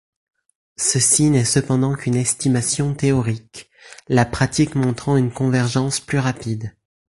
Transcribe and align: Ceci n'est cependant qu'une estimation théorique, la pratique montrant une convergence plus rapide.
Ceci 0.79 1.29
n'est 1.29 1.45
cependant 1.45 1.93
qu'une 1.93 2.15
estimation 2.15 2.95
théorique, 2.95 3.69
la 4.07 4.25
pratique 4.25 4.73
montrant 4.73 5.15
une 5.15 5.29
convergence 5.31 5.99
plus 5.99 6.17
rapide. 6.17 6.75